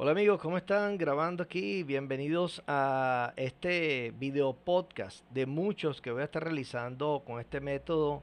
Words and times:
Hola 0.00 0.12
amigos, 0.12 0.40
¿cómo 0.40 0.56
están? 0.56 0.96
Grabando 0.96 1.42
aquí. 1.42 1.82
Bienvenidos 1.82 2.62
a 2.68 3.32
este 3.34 4.14
video 4.16 4.52
podcast 4.52 5.28
de 5.32 5.44
muchos 5.44 6.00
que 6.00 6.12
voy 6.12 6.22
a 6.22 6.26
estar 6.26 6.44
realizando 6.44 7.24
con 7.26 7.40
este 7.40 7.58
método 7.60 8.22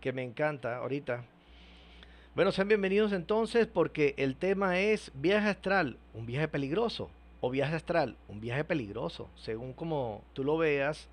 que 0.00 0.12
me 0.12 0.22
encanta 0.22 0.76
ahorita. 0.76 1.24
Bueno, 2.36 2.52
sean 2.52 2.68
bienvenidos 2.68 3.12
entonces 3.12 3.66
porque 3.66 4.14
el 4.16 4.36
tema 4.36 4.78
es 4.78 5.10
viaje 5.12 5.48
astral, 5.48 5.98
un 6.14 6.24
viaje 6.24 6.46
peligroso. 6.46 7.10
O 7.40 7.50
viaje 7.50 7.74
astral, 7.74 8.16
un 8.28 8.40
viaje 8.40 8.62
peligroso. 8.62 9.28
Según 9.34 9.72
como 9.72 10.22
tú 10.34 10.44
lo 10.44 10.56
veas, 10.56 11.08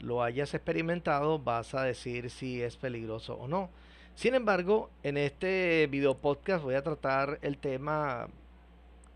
lo 0.00 0.22
hayas 0.22 0.52
experimentado, 0.52 1.38
vas 1.38 1.74
a 1.74 1.82
decir 1.82 2.28
si 2.28 2.60
es 2.60 2.76
peligroso 2.76 3.36
o 3.36 3.48
no. 3.48 3.70
Sin 4.16 4.34
embargo, 4.34 4.90
en 5.02 5.16
este 5.16 5.88
video 5.90 6.14
podcast 6.14 6.62
voy 6.62 6.74
a 6.74 6.82
tratar 6.82 7.38
el 7.40 7.56
tema 7.56 8.28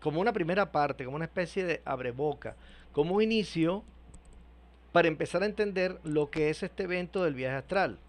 como 0.01 0.19
una 0.19 0.33
primera 0.33 0.71
parte, 0.71 1.05
como 1.05 1.15
una 1.15 1.25
especie 1.25 1.63
de 1.63 1.81
abreboca, 1.85 2.55
como 2.91 3.15
un 3.15 3.21
inicio 3.21 3.83
para 4.91 5.07
empezar 5.07 5.43
a 5.43 5.45
entender 5.45 5.99
lo 6.03 6.29
que 6.29 6.49
es 6.49 6.63
este 6.63 6.83
evento 6.83 7.23
del 7.23 7.35
viaje 7.35 7.55
astral. 7.55 7.99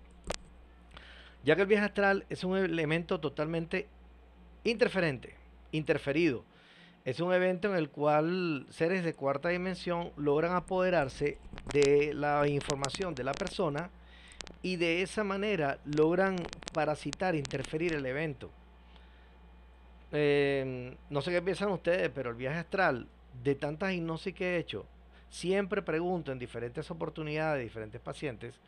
Ya 1.44 1.54
que 1.54 1.62
el 1.62 1.68
viaje 1.68 1.84
astral 1.84 2.24
es 2.30 2.44
un 2.44 2.56
elemento 2.56 3.20
totalmente 3.20 3.88
interferente, 4.64 5.34
interferido. 5.70 6.44
Es 7.04 7.20
un 7.20 7.32
evento 7.32 7.68
en 7.68 7.76
el 7.76 7.90
cual 7.90 8.66
seres 8.70 9.04
de 9.04 9.14
cuarta 9.14 9.48
dimensión 9.48 10.12
logran 10.16 10.54
apoderarse 10.54 11.38
de 11.72 12.14
la 12.14 12.46
información 12.46 13.14
de 13.14 13.24
la 13.24 13.32
persona 13.32 13.90
y 14.62 14.76
de 14.76 15.02
esa 15.02 15.24
manera 15.24 15.78
logran 15.84 16.36
parasitar, 16.72 17.34
interferir 17.34 17.92
el 17.92 18.06
evento. 18.06 18.50
Em, 20.12 20.94
no 21.08 21.22
sé 21.22 21.30
qué 21.30 21.40
piensan 21.40 21.70
ustedes, 21.70 22.10
pero 22.10 22.30
el 22.30 22.36
viaje 22.36 22.58
astral, 22.58 23.08
de 23.42 23.54
tantas 23.54 23.94
hipnosis 23.94 24.34
que 24.34 24.56
he 24.56 24.58
hecho, 24.58 24.84
siempre 25.30 25.80
pregunto 25.80 26.32
en 26.32 26.38
diferentes 26.38 26.90
oportunidades, 26.90 27.64
diferentes 27.64 28.00
pacientes, 28.00 28.60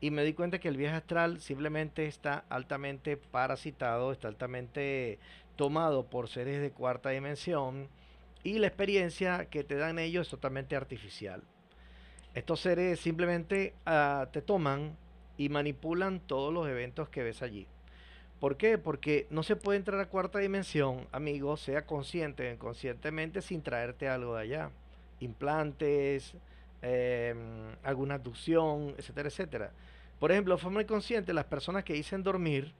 y 0.00 0.12
me 0.12 0.22
di 0.22 0.34
cuenta 0.34 0.60
que 0.60 0.68
el 0.68 0.76
viaje 0.76 0.96
astral 0.96 1.40
simplemente 1.40 2.06
está 2.06 2.44
altamente 2.48 3.16
parasitado, 3.16 4.12
está 4.12 4.28
altamente 4.28 5.18
tomado 5.56 6.06
por 6.06 6.28
seres 6.28 6.60
de 6.60 6.70
cuarta 6.70 7.10
dimensión, 7.10 7.88
y 8.44 8.58
la 8.58 8.68
experiencia 8.68 9.46
que 9.46 9.64
te 9.64 9.76
dan 9.76 9.98
ellos 9.98 10.26
es 10.26 10.30
totalmente 10.30 10.76
artificial. 10.76 11.42
Estos 12.34 12.60
seres 12.60 13.00
simplemente 13.00 13.74
ah, 13.86 14.28
te 14.32 14.42
toman 14.42 14.96
y 15.36 15.48
manipulan 15.48 16.20
todos 16.20 16.52
los 16.52 16.68
eventos 16.68 17.08
que 17.08 17.22
ves 17.24 17.42
allí. 17.42 17.66
¿Por 18.40 18.56
qué? 18.56 18.78
Porque 18.78 19.26
no 19.30 19.42
se 19.42 19.56
puede 19.56 19.78
entrar 19.78 20.00
a 20.00 20.06
cuarta 20.06 20.38
dimensión, 20.38 21.06
amigo, 21.12 21.56
sea 21.56 21.86
consciente 21.86 22.48
o 22.48 22.52
inconscientemente, 22.52 23.40
sin 23.40 23.62
traerte 23.62 24.08
algo 24.08 24.34
de 24.34 24.42
allá. 24.42 24.70
Implantes, 25.20 26.34
em, 26.82 27.38
alguna 27.82 28.16
abducción, 28.16 28.94
etcétera, 28.98 29.28
etcétera. 29.28 29.72
Por 30.18 30.30
ejemplo, 30.32 30.54
de 30.54 30.60
forma 30.60 30.82
inconsciente, 30.82 31.32
las 31.32 31.46
personas 31.46 31.84
que 31.84 31.94
dicen 31.94 32.22
dormir 32.22 32.72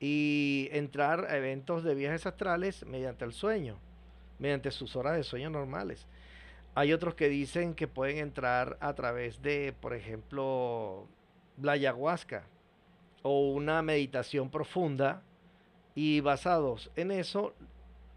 y 0.00 0.68
entrar 0.72 1.26
a 1.26 1.36
eventos 1.36 1.84
de 1.84 1.94
viajes 1.94 2.26
astrales 2.26 2.84
mediante 2.86 3.24
el 3.24 3.32
sueño, 3.32 3.76
mediante 4.38 4.70
sus 4.70 4.96
horas 4.96 5.16
de 5.16 5.22
sueño 5.22 5.50
normales. 5.50 6.06
Hay 6.74 6.92
otros 6.92 7.14
que 7.14 7.28
dicen 7.28 7.74
que 7.74 7.86
pueden 7.86 8.18
entrar 8.18 8.78
a 8.80 8.94
través 8.94 9.42
de, 9.42 9.74
por 9.80 9.92
ejemplo, 9.94 11.06
la 11.60 11.72
ayahuasca, 11.72 12.44
o 13.22 13.52
una 13.52 13.82
meditación 13.82 14.50
profunda 14.50 15.22
y 15.94 16.20
basados 16.20 16.90
en 16.96 17.10
eso 17.10 17.54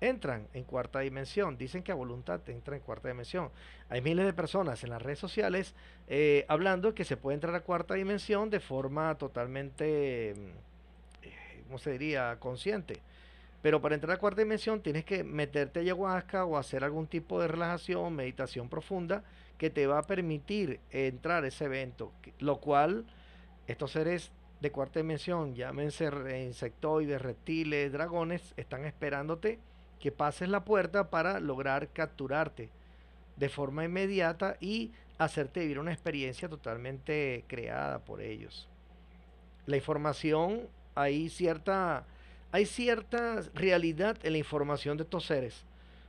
entran 0.01 0.47
en 0.53 0.63
cuarta 0.63 0.99
dimensión. 0.99 1.57
Dicen 1.57 1.83
que 1.83 1.91
a 1.91 1.95
voluntad 1.95 2.41
entra 2.49 2.75
en 2.75 2.81
cuarta 2.81 3.07
dimensión. 3.07 3.49
Hay 3.89 4.01
miles 4.01 4.25
de 4.25 4.33
personas 4.33 4.83
en 4.83 4.89
las 4.89 5.01
redes 5.01 5.19
sociales 5.19 5.73
eh, 6.07 6.45
hablando 6.47 6.93
que 6.93 7.05
se 7.05 7.17
puede 7.17 7.35
entrar 7.35 7.55
a 7.55 7.61
cuarta 7.61 7.93
dimensión 7.95 8.49
de 8.49 8.59
forma 8.59 9.15
totalmente, 9.15 10.33
mm, 10.35 11.63
¿cómo 11.67 11.77
se 11.77 11.91
diría?, 11.91 12.37
consciente. 12.39 13.01
Pero 13.61 13.81
para 13.81 13.95
entrar 13.95 14.15
a 14.15 14.19
cuarta 14.19 14.41
dimensión 14.41 14.81
tienes 14.81 15.05
que 15.05 15.23
meterte 15.23 15.79
ayahuasca 15.79 16.45
o 16.45 16.57
hacer 16.57 16.83
algún 16.83 17.07
tipo 17.07 17.41
de 17.41 17.47
relajación, 17.47 18.15
meditación 18.15 18.69
profunda 18.69 19.23
que 19.57 19.69
te 19.69 19.87
va 19.87 19.99
a 19.99 20.03
permitir 20.03 20.79
entrar 20.91 21.43
a 21.43 21.47
ese 21.47 21.65
evento. 21.65 22.11
Lo 22.39 22.57
cual 22.57 23.05
estos 23.65 23.91
seres 23.91 24.31
de 24.65 24.71
cuarta 24.71 24.99
dimensión, 24.99 25.53
llámense 25.53 26.09
insectoides, 26.43 27.21
reptiles, 27.21 27.91
dragones, 27.91 28.41
están 28.57 28.83
esperándote 28.85 29.59
que 29.99 30.11
pases 30.11 30.49
la 30.49 30.65
puerta 30.65 31.11
para 31.11 31.39
lograr 31.39 31.89
capturarte 31.89 32.71
de 33.37 33.49
forma 33.49 33.85
inmediata 33.85 34.57
y 34.59 34.91
hacerte 35.19 35.59
vivir 35.59 35.77
una 35.77 35.93
experiencia 35.93 36.49
totalmente 36.49 37.45
creada 37.47 37.99
por 37.99 38.21
ellos. 38.21 38.67
La 39.67 39.77
información, 39.77 40.61
hay 40.95 41.29
cierta, 41.29 42.07
hay 42.51 42.65
cierta 42.65 43.41
realidad 43.53 44.17
en 44.23 44.31
la 44.31 44.39
información 44.39 44.97
de 44.97 45.03
estos 45.03 45.25
seres, 45.25 45.63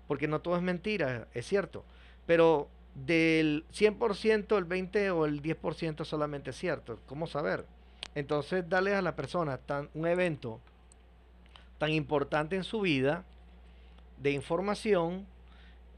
porque 0.09 0.28
no 0.28 0.41
todo 0.41 0.56
es 0.56 0.62
mentira, 0.62 1.28
es 1.34 1.47
cierto, 1.47 1.84
pero 2.25 2.71
del 2.94 3.67
100% 3.75 4.56
el 4.56 4.65
20 4.65 5.11
o 5.11 5.27
el 5.27 5.43
10% 5.43 6.06
solamente 6.06 6.50
es 6.50 6.56
cierto. 6.56 6.99
¿Cómo 7.06 7.27
saber? 7.27 7.67
Entonces, 8.16 8.66
darle 8.66 8.94
a 8.94 9.03
la 9.03 9.15
persona 9.15 9.59
tan, 9.59 9.91
un 9.93 10.06
evento 10.06 10.59
tan 11.77 11.91
importante 11.91 12.56
en 12.56 12.65
su 12.65 12.81
vida 12.81 13.25
de 14.16 14.31
información 14.31 15.27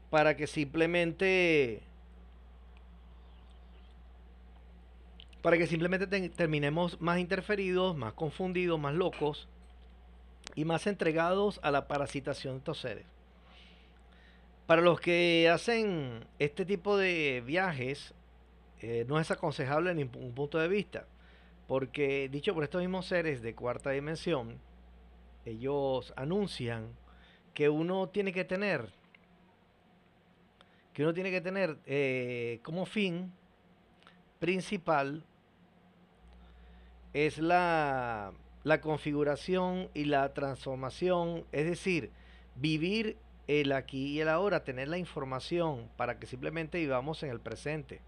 para 0.09 0.35
que 0.35 0.45
simplemente 0.45 1.81
para 5.41 5.57
que 5.57 5.65
simplemente 5.65 6.07
terminemos 6.27 6.99
más 6.99 7.19
interferidos, 7.19 7.95
más 7.95 8.11
confundidos, 8.11 8.77
más 8.77 8.93
locos 8.93 9.47
y 10.55 10.65
más 10.65 10.87
entregados 10.87 11.61
a 11.63 11.71
la 11.71 11.87
parasitación 11.87 12.55
de 12.55 12.57
estos 12.57 12.81
seres. 12.81 13.05
Para 14.67 14.81
los 14.81 14.99
que 14.99 15.49
hacen 15.49 16.25
este 16.37 16.65
tipo 16.65 16.97
de 16.97 17.41
viajes, 17.45 18.13
eh, 18.81 19.05
no 19.07 19.21
es 19.21 19.31
aconsejable 19.31 19.91
en 19.91 19.97
ningún 19.97 20.33
punto 20.33 20.57
de 20.57 20.67
vista. 20.67 21.05
Porque 21.69 22.29
dicho 22.29 22.55
por 22.55 22.63
estos 22.63 22.81
mismos 22.81 23.05
seres 23.05 23.43
de 23.43 23.53
cuarta 23.53 23.91
dimensión, 23.91 24.59
ellos 25.45 26.11
anuncian 26.17 26.95
que 27.53 27.69
uno 27.69 28.09
tiene 28.09 28.33
que 28.33 28.43
tener, 28.43 28.89
que 30.93 31.03
uno 31.03 31.13
tiene 31.13 31.29
que 31.29 31.41
tener 31.41 31.77
eh, 31.85 32.59
como 32.63 32.87
fin 32.87 33.31
principal 34.39 35.23
es 37.13 37.37
la, 37.37 38.33
la 38.63 38.81
configuración 38.81 39.89
y 39.93 40.05
la 40.05 40.33
transformación, 40.33 41.45
es 41.51 41.67
decir, 41.67 42.09
vivir 42.55 43.15
el 43.45 43.73
aquí 43.73 44.07
y 44.07 44.21
el 44.21 44.29
ahora, 44.29 44.63
tener 44.63 44.87
la 44.87 44.97
información 44.97 45.87
para 45.97 46.17
que 46.17 46.25
simplemente 46.25 46.79
vivamos 46.79 47.21
en 47.21 47.29
el 47.29 47.39
presente. 47.39 48.01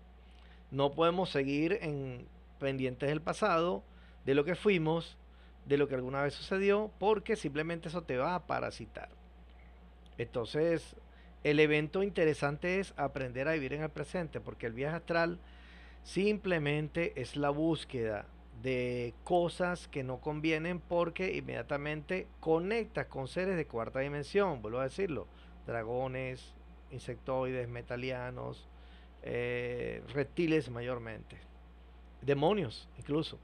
No 0.71 0.93
podemos 0.93 1.29
seguir 1.29 1.77
en 1.83 2.25
pendientes 2.61 3.09
del 3.09 3.21
pasado, 3.21 3.83
de 4.23 4.35
lo 4.35 4.45
que 4.45 4.55
fuimos, 4.55 5.17
de 5.65 5.77
lo 5.77 5.87
que 5.87 5.95
alguna 5.95 6.21
vez 6.21 6.35
sucedió, 6.35 6.91
porque 6.99 7.35
simplemente 7.35 7.89
eso 7.89 8.03
te 8.03 8.17
va 8.17 8.35
a 8.35 8.47
parasitar. 8.47 9.09
Entonces, 10.17 10.95
el 11.43 11.59
evento 11.59 12.03
interesante 12.03 12.79
es 12.79 12.93
aprender 12.97 13.47
a 13.47 13.53
vivir 13.53 13.73
en 13.73 13.81
el 13.81 13.89
presente, 13.89 14.39
porque 14.39 14.67
el 14.67 14.73
viaje 14.73 14.97
astral 14.97 15.39
simplemente 16.03 17.19
es 17.19 17.35
la 17.35 17.49
búsqueda 17.49 18.25
de 18.61 19.15
cosas 19.23 19.87
que 19.87 20.03
no 20.03 20.19
convienen 20.19 20.79
porque 20.79 21.35
inmediatamente 21.35 22.27
conectas 22.39 23.07
con 23.07 23.27
seres 23.27 23.57
de 23.57 23.65
cuarta 23.65 23.99
dimensión, 23.99 24.61
vuelvo 24.61 24.79
a 24.79 24.83
decirlo, 24.83 25.27
dragones, 25.65 26.53
insectoides, 26.91 27.67
metalianos, 27.67 28.67
eh, 29.23 30.03
reptiles 30.13 30.69
mayormente 30.69 31.50
demonios 32.21 32.87
incluso. 32.97 33.37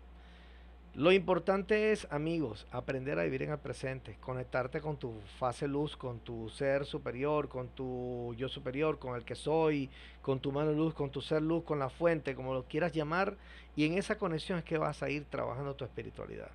Lo 0.98 1.12
importante 1.12 1.92
es, 1.92 2.08
amigos, 2.10 2.66
aprender 2.72 3.20
a 3.20 3.24
vivir 3.24 3.44
en 3.44 3.52
el 3.52 3.60
presente, 3.60 4.18
conectarte 4.20 4.82
con 4.82 4.98
tu 4.98 5.14
fase 5.38 5.68
luz, 5.68 5.96
con 5.96 6.18
tu 6.18 6.50
ser 6.50 6.86
superior, 6.86 7.50
con 7.50 7.68
tu 7.68 8.34
yo 8.36 8.50
superior, 8.50 8.98
con 8.98 9.16
el 9.16 9.24
que 9.24 9.36
soy, 9.36 9.92
con 10.24 10.40
tu 10.40 10.52
mano 10.52 10.72
luz, 10.72 10.96
con 10.96 11.12
tu 11.12 11.22
ser 11.22 11.44
luz, 11.44 11.64
con 11.66 11.78
la 11.78 11.90
fuente, 11.90 12.34
como 12.34 12.56
lo 12.56 12.64
quieras 12.64 12.94
llamar, 12.94 13.38
y 13.76 13.86
en 13.86 13.94
esa 13.94 14.18
conexión 14.18 14.58
es 14.58 14.66
que 14.66 14.80
vas 14.80 15.04
a 15.04 15.10
ir 15.12 15.26
trabajando 15.26 15.76
tu 15.76 15.86
espiritualidad, 15.86 16.50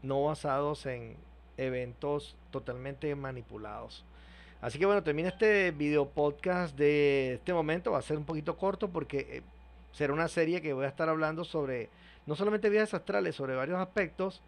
no 0.00 0.22
basados 0.22 0.86
en 0.86 1.16
eventos 1.56 2.36
totalmente 2.52 3.12
manipulados. 3.16 4.04
Así 4.60 4.78
que 4.78 4.86
bueno, 4.86 5.02
termina 5.02 5.30
este 5.30 5.72
video 5.72 6.08
podcast 6.08 6.78
de 6.78 7.34
este 7.34 7.52
momento, 7.52 7.90
va 7.90 7.98
a 7.98 8.02
ser 8.02 8.16
un 8.16 8.24
poquito 8.24 8.56
corto 8.56 8.88
porque 8.90 9.26
eh, 9.28 9.42
será 9.96 10.12
una 10.12 10.28
serie 10.28 10.60
que 10.60 10.74
voy 10.74 10.84
a 10.84 10.88
estar 10.88 11.08
hablando 11.08 11.42
sobre 11.42 11.88
no 12.26 12.36
solamente 12.36 12.68
viajes 12.68 12.92
astrales, 12.92 13.34
sobre 13.34 13.54
varios 13.54 13.78
aspectos 13.78 14.42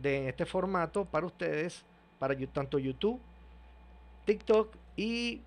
de 0.00 0.28
este 0.28 0.46
formato 0.46 1.06
para 1.06 1.26
ustedes, 1.26 1.84
para 2.20 2.36
tanto 2.46 2.78
YouTube, 2.78 3.20
TikTok 4.26 4.72
Y 4.94 5.40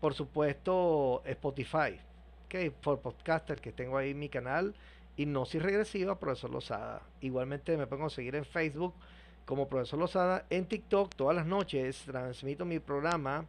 por 0.00 0.14
supuesto 0.14 1.20
Spotify, 1.26 2.00
que 2.48 2.70
por 2.70 3.00
podcaster 3.00 3.60
que 3.60 3.72
tengo 3.72 3.98
ahí 3.98 4.12
en 4.12 4.18
mi 4.20 4.30
canal, 4.30 4.74
Hipnosis 5.18 5.60
Regresiva, 5.60 6.18
Profesor 6.18 6.48
Lozada. 6.48 7.02
Igualmente 7.20 7.76
me 7.76 7.86
pueden 7.86 8.08
seguir 8.08 8.36
en 8.36 8.46
Facebook 8.46 8.94
como 9.44 9.68
Profesor 9.68 9.98
Lozada, 9.98 10.46
en 10.48 10.64
TikTok 10.64 11.14
todas 11.14 11.36
las 11.36 11.44
noches 11.44 12.04
transmito 12.06 12.64
mi 12.64 12.78
programa 12.78 13.44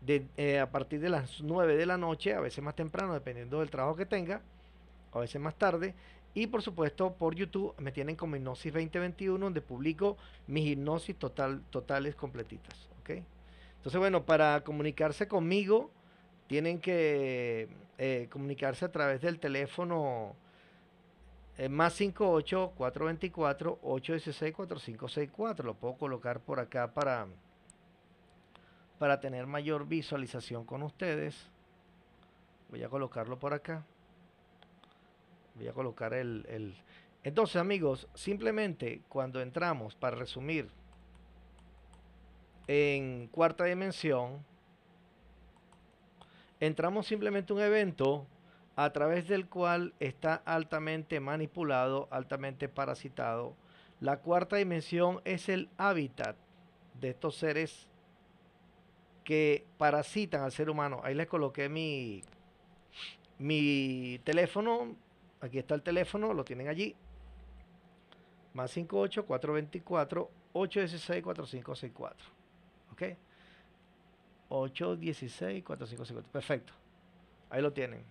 de, 0.00 0.26
eh, 0.38 0.60
a 0.60 0.70
partir 0.70 1.00
de 1.00 1.10
las 1.10 1.42
9 1.42 1.76
de 1.76 1.84
la 1.84 1.98
noche, 1.98 2.32
a 2.32 2.40
veces 2.40 2.64
más 2.64 2.74
temprano, 2.74 3.12
dependiendo 3.12 3.60
del 3.60 3.68
trabajo 3.68 3.94
que 3.94 4.06
tenga, 4.06 4.40
a 5.12 5.18
veces 5.18 5.40
más 5.40 5.54
tarde. 5.54 5.94
Y 6.34 6.46
por 6.46 6.62
supuesto 6.62 7.14
por 7.14 7.34
YouTube 7.34 7.74
me 7.78 7.90
tienen 7.90 8.14
como 8.14 8.36
Hipnosis 8.36 8.72
2021, 8.72 9.44
donde 9.44 9.60
publico 9.60 10.16
mis 10.46 10.66
hipnosis 10.66 11.16
total, 11.16 11.62
totales 11.70 12.14
completitas. 12.14 12.88
¿ok? 13.00 13.22
Entonces, 13.76 13.98
bueno, 13.98 14.24
para 14.24 14.62
comunicarse 14.62 15.26
conmigo, 15.26 15.90
tienen 16.46 16.80
que 16.80 17.68
eh, 17.98 18.28
comunicarse 18.30 18.84
a 18.84 18.92
través 18.92 19.20
del 19.20 19.38
teléfono 19.38 20.34
eh, 21.58 21.68
más 21.68 21.94
58 21.94 22.72
424 22.76 23.78
816 23.82 24.54
4564. 24.54 25.66
Lo 25.66 25.74
puedo 25.74 25.94
colocar 25.94 26.40
por 26.40 26.60
acá 26.60 26.92
para, 26.92 27.26
para 28.98 29.20
tener 29.20 29.46
mayor 29.46 29.86
visualización 29.86 30.64
con 30.64 30.82
ustedes. 30.82 31.36
Voy 32.70 32.82
a 32.82 32.88
colocarlo 32.88 33.38
por 33.38 33.54
acá. 33.54 33.84
Voy 35.58 35.68
a 35.68 35.72
colocar 35.72 36.14
el, 36.14 36.46
el... 36.48 36.74
Entonces, 37.24 37.56
amigos, 37.56 38.08
simplemente 38.14 39.02
cuando 39.08 39.40
entramos, 39.40 39.94
para 39.94 40.16
resumir, 40.16 40.70
en 42.68 43.28
cuarta 43.28 43.64
dimensión, 43.64 44.44
entramos 46.60 47.06
simplemente 47.06 47.52
un 47.52 47.60
evento 47.60 48.26
a 48.76 48.92
través 48.92 49.26
del 49.26 49.48
cual 49.48 49.94
está 49.98 50.36
altamente 50.44 51.18
manipulado, 51.18 52.06
altamente 52.12 52.68
parasitado. 52.68 53.56
La 54.00 54.20
cuarta 54.20 54.56
dimensión 54.56 55.20
es 55.24 55.48
el 55.48 55.68
hábitat 55.76 56.36
de 57.00 57.10
estos 57.10 57.34
seres 57.36 57.88
que 59.24 59.66
parasitan 59.78 60.42
al 60.42 60.52
ser 60.52 60.70
humano. 60.70 61.00
Ahí 61.02 61.14
les 61.14 61.26
coloqué 61.26 61.68
mi, 61.68 62.22
mi 63.38 64.20
teléfono. 64.24 64.94
Aquí 65.40 65.58
está 65.58 65.74
el 65.74 65.82
teléfono, 65.82 66.32
lo 66.32 66.44
tienen 66.44 66.68
allí. 66.68 66.96
Más 68.54 68.70
58 68.72 69.24
424 69.26 70.30
816 70.52 71.22
4564. 71.22 72.26
¿Ok? 72.92 73.02
816 74.48 75.64
4564. 75.64 76.32
Perfecto. 76.32 76.72
Ahí 77.50 77.62
lo 77.62 77.72
tienen. 77.72 78.04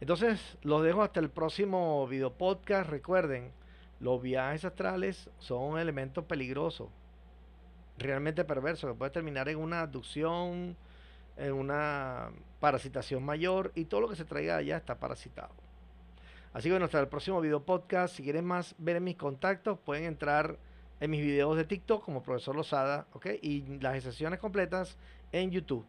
Entonces, 0.00 0.58
los 0.62 0.82
dejo 0.82 1.02
hasta 1.02 1.20
el 1.20 1.30
próximo 1.30 2.06
video 2.06 2.32
podcast. 2.32 2.88
Recuerden, 2.90 3.50
los 3.98 4.20
viajes 4.20 4.64
astrales 4.64 5.30
son 5.38 5.62
un 5.72 5.78
elemento 5.78 6.26
peligroso, 6.26 6.90
realmente 7.96 8.44
perverso, 8.44 8.88
que 8.88 8.94
puede 8.94 9.10
terminar 9.10 9.48
en 9.48 9.58
una 9.58 9.80
abducción, 9.80 10.76
en 11.36 11.52
una 11.52 12.30
parasitación 12.60 13.24
mayor 13.24 13.72
y 13.74 13.84
todo 13.84 14.00
lo 14.00 14.08
que 14.08 14.16
se 14.16 14.24
traiga 14.24 14.56
allá 14.56 14.76
está 14.76 14.98
parasitado. 14.98 15.54
Así 16.52 16.68
que 16.68 16.72
bueno, 16.72 16.86
hasta 16.86 17.00
el 17.00 17.08
próximo 17.08 17.40
video 17.40 17.64
podcast. 17.64 18.16
Si 18.16 18.22
quieren 18.22 18.44
más 18.44 18.74
ver 18.78 19.00
mis 19.00 19.16
contactos, 19.16 19.78
pueden 19.78 20.04
entrar 20.04 20.58
en 21.00 21.10
mis 21.10 21.20
videos 21.20 21.56
de 21.56 21.64
TikTok 21.64 22.02
como 22.02 22.22
Profesor 22.22 22.56
Lozada, 22.56 23.06
¿ok? 23.12 23.26
Y 23.42 23.78
las 23.80 24.02
sesiones 24.02 24.38
completas 24.38 24.96
en 25.32 25.50
YouTube. 25.50 25.84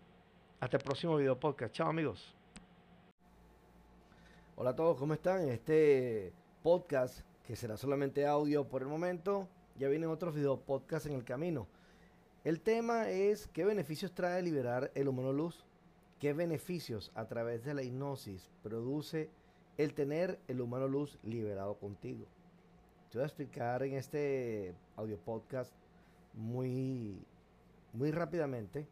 Hasta 0.59 0.77
el 0.77 0.83
próximo 0.83 1.15
video 1.15 1.39
podcast. 1.39 1.73
Chao 1.73 1.89
amigos. 1.89 2.35
Hola 4.57 4.71
a 4.71 4.75
todos, 4.75 4.97
¿cómo 4.97 5.13
están? 5.13 5.43
En 5.43 5.50
este 5.50 6.33
podcast, 6.63 7.21
que 7.45 7.55
será 7.55 7.77
solamente 7.77 8.25
audio 8.25 8.67
por 8.67 8.81
el 8.81 8.88
momento, 8.88 9.47
ya 9.77 9.88
vienen 9.88 10.09
otros 10.09 10.35
video 10.35 10.59
podcasts 10.59 11.07
en 11.07 11.15
el 11.15 11.23
camino. 11.23 11.67
El 12.47 12.61
tema 12.61 13.09
es 13.09 13.47
qué 13.47 13.65
beneficios 13.65 14.13
trae 14.13 14.41
liberar 14.41 14.89
el 14.95 15.09
humano 15.09 15.33
luz, 15.33 15.65
qué 16.17 16.31
beneficios 16.31 17.11
a 17.13 17.25
través 17.25 17.65
de 17.65 17.73
la 17.73 17.83
hipnosis 17.83 18.49
produce 18.63 19.29
el 19.77 19.94
tener 19.94 20.39
el 20.47 20.61
humano 20.61 20.88
luz 20.88 21.19
liberado 21.23 21.75
contigo. 21.75 22.25
Te 23.11 23.17
voy 23.17 23.23
a 23.23 23.27
explicar 23.27 23.83
en 23.83 23.95
este 23.95 24.73
audio 24.95 25.17
podcast 25.17 25.73
muy, 26.35 27.19
muy 27.91 28.11
rápidamente 28.11 28.88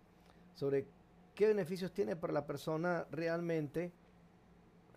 sobre 0.54 0.86
qué 1.34 1.48
beneficios 1.48 1.94
tiene 1.94 2.18
para 2.18 2.34
la 2.34 2.46
persona 2.46 3.08
realmente 3.10 3.94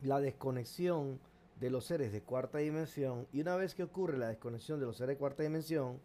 la 0.03 0.19
desconexión 0.19 1.21
de 1.61 1.71
los 1.71 1.85
seres 1.85 2.11
de 2.11 2.23
cuarta 2.23 2.59
dimensión 2.59 3.29
y 3.33 3.41
una 3.41 3.55
vez 3.55 3.77
que 3.77 3.85
ocurre 3.85 4.19
la 4.19 4.27
desconexión 4.27 4.81
de 4.81 4.87
los 4.87 4.97
seres 4.97 5.15
de 5.15 5.19
cuarta 5.21 5.45
dimensión, 5.45 6.01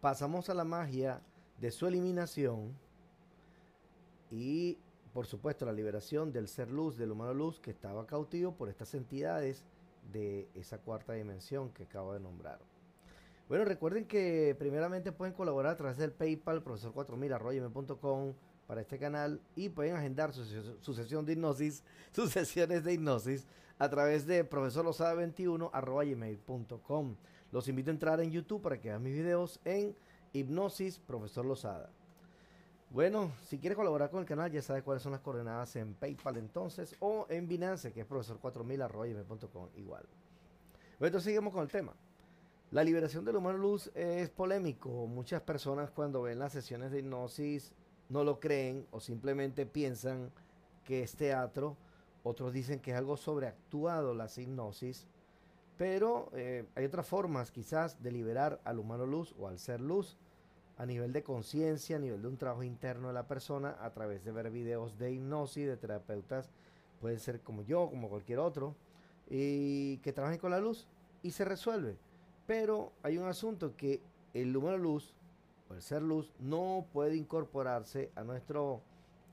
pasamos 0.00 0.48
a 0.48 0.54
la 0.54 0.62
magia 0.62 1.20
de 1.64 1.70
su 1.70 1.86
eliminación 1.86 2.76
y 4.30 4.76
por 5.14 5.24
supuesto 5.24 5.64
la 5.64 5.72
liberación 5.72 6.30
del 6.30 6.46
ser 6.46 6.70
luz, 6.70 6.98
del 6.98 7.10
humano 7.10 7.32
luz 7.32 7.58
que 7.58 7.70
estaba 7.70 8.06
cautivo 8.06 8.54
por 8.54 8.68
estas 8.68 8.92
entidades 8.92 9.64
de 10.12 10.46
esa 10.52 10.76
cuarta 10.76 11.14
dimensión 11.14 11.70
que 11.70 11.84
acabo 11.84 12.12
de 12.12 12.20
nombrar. 12.20 12.58
Bueno, 13.48 13.64
recuerden 13.64 14.04
que 14.04 14.54
primeramente 14.58 15.10
pueden 15.10 15.32
colaborar 15.32 15.72
a 15.72 15.76
través 15.78 15.96
del 15.96 16.12
PayPal, 16.12 16.62
profesor4000 16.62 18.34
para 18.66 18.82
este 18.82 18.98
canal 18.98 19.40
y 19.56 19.70
pueden 19.70 19.96
agendar 19.96 20.34
su, 20.34 20.92
sesión 20.92 21.24
de 21.24 21.32
hipnosis, 21.32 21.82
sus 22.12 22.30
sesiones 22.30 22.84
de 22.84 22.92
hipnosis 22.92 23.46
a 23.78 23.88
través 23.88 24.26
de 24.26 24.46
profesorlosada21 24.46 27.16
Los 27.52 27.68
invito 27.68 27.90
a 27.90 27.94
entrar 27.94 28.20
en 28.20 28.32
YouTube 28.32 28.60
para 28.60 28.78
que 28.78 28.90
vean 28.90 29.02
mis 29.02 29.14
videos 29.14 29.58
en 29.64 29.96
Hipnosis 30.34 30.98
Profesor 30.98 31.46
Lozada. 31.46 31.90
Bueno, 32.90 33.32
si 33.46 33.58
quieres 33.58 33.76
colaborar 33.76 34.10
con 34.10 34.20
el 34.20 34.26
canal, 34.26 34.50
ya 34.52 34.62
sabes 34.62 34.82
cuáles 34.82 35.02
son 35.02 35.12
las 35.12 35.20
coordenadas 35.20 35.74
en 35.76 35.94
PayPal 35.94 36.36
entonces 36.36 36.94
o 37.00 37.26
en 37.28 37.48
Binance, 37.48 37.92
que 37.92 38.02
es 38.02 38.08
profesor4000 38.08 39.70
igual. 39.76 40.04
Bueno, 40.98 41.06
entonces 41.06 41.24
seguimos 41.24 41.52
con 41.52 41.62
el 41.62 41.70
tema. 41.70 41.92
La 42.70 42.82
liberación 42.82 43.24
del 43.24 43.36
humano 43.36 43.58
luz 43.58 43.90
es 43.94 44.28
polémico. 44.30 45.06
Muchas 45.06 45.42
personas 45.42 45.90
cuando 45.90 46.22
ven 46.22 46.40
las 46.40 46.52
sesiones 46.52 46.90
de 46.90 46.98
hipnosis 46.98 47.72
no 48.08 48.24
lo 48.24 48.40
creen 48.40 48.86
o 48.90 49.00
simplemente 49.00 49.66
piensan 49.66 50.32
que 50.84 51.02
es 51.02 51.14
teatro. 51.16 51.76
Otros 52.24 52.52
dicen 52.52 52.80
que 52.80 52.90
es 52.90 52.96
algo 52.96 53.16
sobreactuado 53.16 54.14
la 54.14 54.28
hipnosis. 54.36 55.06
Pero 55.76 56.30
eh, 56.34 56.64
hay 56.74 56.84
otras 56.84 57.06
formas 57.06 57.50
quizás 57.50 58.02
de 58.02 58.12
liberar 58.12 58.60
al 58.64 58.78
humano 58.78 59.06
luz 59.06 59.34
o 59.38 59.48
al 59.48 59.58
ser 59.58 59.80
luz 59.80 60.16
a 60.76 60.86
nivel 60.86 61.12
de 61.12 61.22
conciencia, 61.22 61.96
a 61.96 62.00
nivel 62.00 62.22
de 62.22 62.28
un 62.28 62.36
trabajo 62.36 62.62
interno 62.62 63.08
de 63.08 63.14
la 63.14 63.28
persona 63.28 63.76
a 63.80 63.90
través 63.92 64.24
de 64.24 64.32
ver 64.32 64.50
videos 64.50 64.98
de 64.98 65.12
hipnosis, 65.12 65.66
de 65.66 65.76
terapeutas, 65.76 66.50
pueden 67.00 67.20
ser 67.20 67.40
como 67.40 67.62
yo, 67.62 67.88
como 67.88 68.08
cualquier 68.08 68.38
otro, 68.38 68.74
y 69.28 69.98
que 69.98 70.12
trabajen 70.12 70.38
con 70.38 70.50
la 70.50 70.60
luz 70.60 70.86
y 71.22 71.30
se 71.30 71.44
resuelve. 71.44 71.96
Pero 72.46 72.92
hay 73.02 73.18
un 73.18 73.26
asunto 73.26 73.76
que 73.76 74.02
el 74.34 74.56
humano 74.56 74.78
luz 74.78 75.14
o 75.70 75.74
el 75.74 75.82
ser 75.82 76.02
luz 76.02 76.32
no 76.40 76.86
puede 76.92 77.16
incorporarse 77.16 78.10
a 78.16 78.24
nuestro 78.24 78.82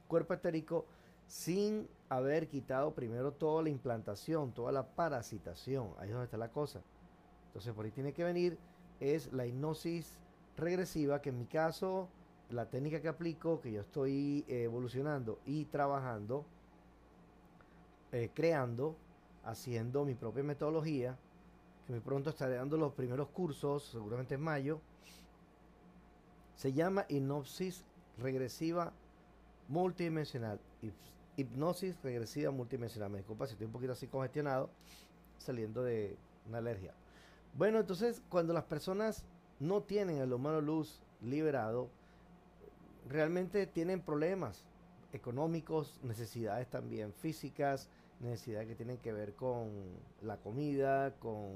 cuerpo 0.07 0.33
etérico 0.33 0.85
sin 1.27 1.87
haber 2.09 2.47
quitado 2.47 2.93
primero 2.93 3.31
toda 3.31 3.63
la 3.63 3.69
implantación, 3.69 4.51
toda 4.53 4.71
la 4.71 4.85
parasitación. 4.85 5.93
Ahí 5.97 6.09
es 6.09 6.13
donde 6.13 6.25
está 6.25 6.37
la 6.37 6.51
cosa. 6.51 6.81
Entonces 7.47 7.73
por 7.73 7.85
ahí 7.85 7.91
tiene 7.91 8.13
que 8.13 8.23
venir 8.23 8.57
es 8.99 9.33
la 9.33 9.45
hipnosis 9.45 10.19
regresiva, 10.57 11.21
que 11.21 11.29
en 11.29 11.39
mi 11.39 11.45
caso 11.45 12.09
la 12.49 12.69
técnica 12.69 13.01
que 13.01 13.07
aplico, 13.07 13.61
que 13.61 13.71
yo 13.71 13.81
estoy 13.81 14.45
eh, 14.47 14.63
evolucionando 14.63 15.39
y 15.45 15.65
trabajando, 15.65 16.45
eh, 18.11 18.29
creando, 18.33 18.95
haciendo 19.43 20.05
mi 20.05 20.15
propia 20.15 20.43
metodología, 20.43 21.17
que 21.85 21.93
muy 21.93 22.01
pronto 22.01 22.29
estaré 22.29 22.55
dando 22.55 22.77
los 22.77 22.93
primeros 22.93 23.29
cursos, 23.29 23.83
seguramente 23.85 24.35
en 24.35 24.41
mayo, 24.41 24.81
se 26.55 26.73
llama 26.73 27.05
hipnosis 27.09 27.83
regresiva 28.17 28.93
multidimensional. 29.67 30.59
Hipnosis 31.37 31.95
regresiva 32.03 32.51
multidimensional. 32.51 33.09
Me 33.09 33.19
disculpa 33.19 33.47
si 33.47 33.53
estoy 33.53 33.65
un 33.65 33.73
poquito 33.73 33.93
así 33.93 34.07
congestionado, 34.07 34.69
saliendo 35.37 35.81
de 35.81 36.17
una 36.47 36.59
alergia. 36.59 36.93
Bueno, 37.55 37.79
entonces 37.79 38.21
cuando 38.29 38.53
las 38.53 38.65
personas 38.65 39.25
no 39.61 39.83
tienen 39.83 40.17
el 40.17 40.33
humano 40.33 40.59
luz 40.59 41.01
liberado, 41.21 41.87
realmente 43.07 43.67
tienen 43.67 44.01
problemas 44.01 44.65
económicos, 45.13 45.99
necesidades 46.01 46.67
también 46.67 47.13
físicas, 47.13 47.87
necesidades 48.19 48.67
que 48.67 48.75
tienen 48.75 48.97
que 48.97 49.13
ver 49.13 49.35
con 49.35 49.69
la 50.23 50.37
comida, 50.37 51.13
con, 51.19 51.51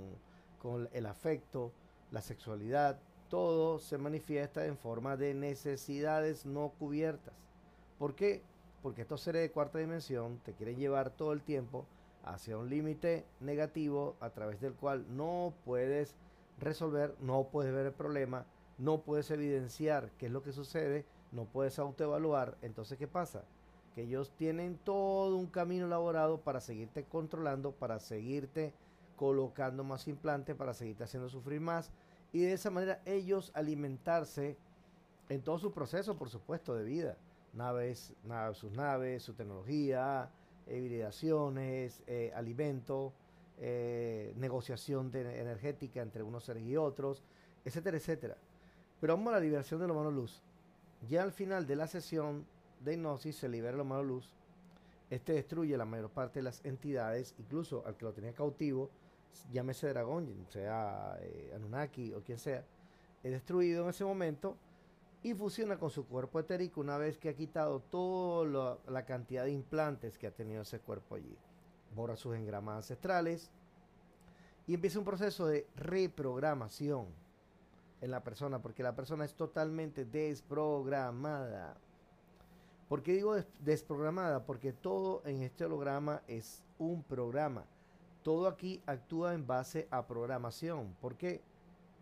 con 0.61 0.87
el 0.93 1.07
afecto, 1.07 1.71
la 2.11 2.21
sexualidad, 2.21 2.99
todo 3.27 3.79
se 3.79 3.97
manifiesta 3.97 4.67
en 4.67 4.77
forma 4.77 5.17
de 5.17 5.33
necesidades 5.33 6.45
no 6.45 6.73
cubiertas. 6.77 7.33
¿Por 7.97 8.13
qué? 8.13 8.43
Porque 8.83 9.01
estos 9.01 9.21
seres 9.21 9.41
de 9.41 9.51
cuarta 9.51 9.79
dimensión 9.79 10.39
te 10.45 10.53
quieren 10.53 10.77
llevar 10.77 11.09
todo 11.09 11.33
el 11.33 11.41
tiempo 11.41 11.87
hacia 12.23 12.57
un 12.57 12.69
límite 12.69 13.25
negativo 13.39 14.15
a 14.19 14.29
través 14.29 14.61
del 14.61 14.73
cual 14.73 15.05
no 15.09 15.55
puedes 15.65 16.15
resolver, 16.59 17.15
no 17.19 17.47
puedes 17.51 17.73
ver 17.73 17.87
el 17.87 17.93
problema, 17.93 18.45
no 18.77 19.01
puedes 19.01 19.31
evidenciar 19.31 20.11
qué 20.17 20.27
es 20.27 20.31
lo 20.31 20.43
que 20.43 20.51
sucede, 20.51 21.05
no 21.31 21.45
puedes 21.45 21.79
autoevaluar. 21.79 22.57
Entonces, 22.61 22.97
¿qué 22.97 23.07
pasa? 23.07 23.43
Que 23.93 24.03
ellos 24.03 24.31
tienen 24.37 24.77
todo 24.77 25.37
un 25.37 25.47
camino 25.47 25.85
elaborado 25.85 26.41
para 26.41 26.59
seguirte 26.59 27.03
controlando, 27.03 27.71
para 27.71 27.99
seguirte 27.99 28.73
colocando 29.15 29.83
más 29.83 30.07
implantes, 30.07 30.55
para 30.55 30.73
seguirte 30.73 31.03
haciendo 31.03 31.29
sufrir 31.29 31.61
más. 31.61 31.91
Y 32.33 32.41
de 32.41 32.53
esa 32.53 32.69
manera 32.69 33.01
ellos 33.05 33.51
alimentarse 33.53 34.57
en 35.29 35.41
todo 35.41 35.57
su 35.57 35.71
proceso, 35.71 36.17
por 36.17 36.29
supuesto, 36.29 36.75
de 36.75 36.83
vida. 36.83 37.17
Naves, 37.53 38.13
sus 38.53 38.71
naves, 38.73 39.23
su 39.23 39.33
tecnología, 39.33 40.29
hibridaciones, 40.67 42.03
eh, 42.07 42.31
alimento, 42.35 43.13
eh, 43.57 44.33
negociación 44.35 45.11
de 45.11 45.39
energética 45.39 46.01
entre 46.01 46.23
unos 46.23 46.43
seres 46.43 46.63
y 46.63 46.75
otros, 46.75 47.23
etcétera, 47.63 47.97
etcétera. 47.97 48.37
Pero 48.99 49.15
vamos 49.15 49.31
a 49.31 49.37
la 49.37 49.41
liberación 49.41 49.79
de 49.79 49.87
la 49.87 49.93
mano 49.93 50.11
luz. 50.11 50.41
Ya 51.07 51.23
al 51.23 51.31
final 51.31 51.65
de 51.65 51.75
la 51.75 51.87
sesión 51.87 52.45
de 52.81 52.93
hipnosis 52.93 53.37
se 53.37 53.49
libera 53.49 53.77
la 53.77 53.83
mano 53.83 54.03
luz. 54.03 54.29
Este 55.09 55.33
destruye 55.33 55.77
la 55.77 55.85
mayor 55.85 56.09
parte 56.09 56.39
de 56.39 56.43
las 56.43 56.63
entidades, 56.65 57.35
incluso 57.37 57.83
al 57.85 57.95
que 57.95 58.05
lo 58.05 58.13
tenía 58.13 58.33
cautivo, 58.33 58.89
llámese 59.51 59.87
dragón, 59.89 60.47
sea 60.49 61.17
eh, 61.21 61.51
Anunnaki 61.55 62.13
o 62.13 62.23
quien 62.23 62.39
sea, 62.39 62.63
es 63.23 63.31
destruido 63.31 63.83
en 63.83 63.89
ese 63.89 64.03
momento 64.03 64.57
y 65.23 65.33
fusiona 65.33 65.77
con 65.77 65.89
su 65.89 66.05
cuerpo 66.07 66.39
etérico 66.39 66.81
una 66.81 66.97
vez 66.97 67.17
que 67.17 67.29
ha 67.29 67.35
quitado 67.35 67.79
toda 67.79 68.77
la 68.87 69.05
cantidad 69.05 69.43
de 69.43 69.51
implantes 69.51 70.17
que 70.17 70.27
ha 70.27 70.31
tenido 70.31 70.61
ese 70.61 70.79
cuerpo 70.79 71.15
allí. 71.15 71.37
Borra 71.95 72.17
sus 72.17 72.35
engramas 72.35 72.77
ancestrales 72.77 73.49
y 74.67 74.73
empieza 74.73 74.99
un 74.99 75.05
proceso 75.05 75.47
de 75.47 75.67
reprogramación 75.75 77.07
en 78.01 78.11
la 78.11 78.23
persona, 78.23 78.61
porque 78.61 78.83
la 78.83 78.95
persona 78.95 79.25
es 79.25 79.33
totalmente 79.33 80.05
desprogramada. 80.05 81.77
¿Por 82.89 83.01
qué 83.01 83.13
digo 83.13 83.35
desprogramada? 83.59 84.45
Porque 84.45 84.73
todo 84.73 85.21
en 85.25 85.41
este 85.41 85.65
holograma 85.65 86.21
es 86.27 86.63
un 86.77 87.01
programa. 87.03 87.65
Todo 88.21 88.47
aquí 88.47 88.81
actúa 88.85 89.33
en 89.33 89.47
base 89.47 89.87
a 89.89 90.05
programación. 90.05 90.95
¿Por 91.01 91.15
qué? 91.15 91.41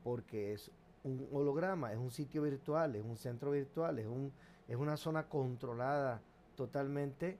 Porque 0.03 0.53
es 0.53 0.71
un 1.03 1.27
holograma, 1.31 1.91
es 1.91 1.99
un 1.99 2.11
sitio 2.11 2.41
virtual, 2.41 2.95
es 2.95 3.03
un 3.03 3.17
centro 3.17 3.51
virtual, 3.51 3.99
es, 3.99 4.07
un, 4.07 4.31
es 4.67 4.75
una 4.75 4.97
zona 4.97 5.27
controlada 5.27 6.21
totalmente 6.55 7.37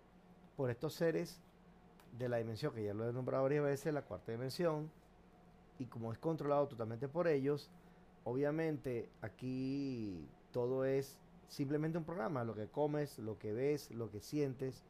por 0.56 0.70
estos 0.70 0.94
seres 0.94 1.42
de 2.18 2.30
la 2.30 2.38
dimensión, 2.38 2.74
que 2.74 2.84
ya 2.84 2.94
lo 2.94 3.10
he 3.10 3.14
nombrado 3.14 3.44
varias 3.44 3.64
veces, 3.64 3.94
la 3.94 4.04
cuarta 4.04 4.32
dimensión, 4.32 4.92
y 5.80 5.86
como 5.86 6.12
es 6.12 6.20
controlado 6.20 6.68
totalmente 6.68 7.08
por 7.08 7.28
ellos, 7.28 7.70
obviamente 8.24 9.10
aquí 9.22 10.28
todo 10.52 10.86
es 10.86 11.18
simplemente 11.48 11.98
un 11.98 12.04
programa, 12.04 12.44
lo 12.44 12.56
que 12.56 12.68
comes, 12.68 13.18
lo 13.20 13.38
que 13.38 13.54
ves, 13.54 13.92
lo 13.92 14.10
que 14.10 14.20
sientes, 14.20 14.84